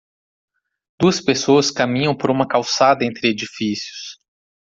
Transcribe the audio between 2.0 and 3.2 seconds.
por uma calçada